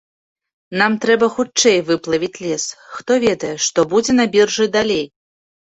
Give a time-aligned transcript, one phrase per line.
[0.81, 2.65] Нам трэба хутчэй выплавіць лес,
[2.97, 5.05] хто ведае, што будзе на біржы далей.